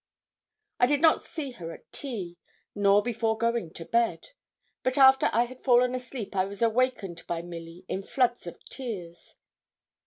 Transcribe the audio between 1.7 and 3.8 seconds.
at tea, nor before going